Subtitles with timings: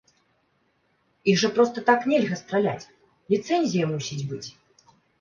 [1.33, 2.91] Іх жа проста так нельга страляць,
[3.37, 4.45] ліцэнзія мусіць быць.